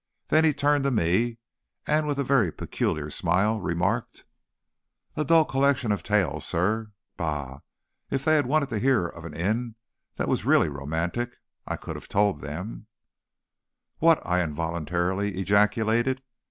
[0.29, 1.37] Then he turned to me,
[1.85, 4.25] and with a very peculiar smile, remarked:
[5.15, 6.91] "'A dull collection of tales, sir.
[7.17, 7.59] Bah!
[8.09, 9.75] if they had wanted to hear of an inn
[10.15, 11.37] that was really romantic,
[11.67, 12.87] I could have told them'
[13.99, 16.23] "'What?' I involuntarily ejaculated.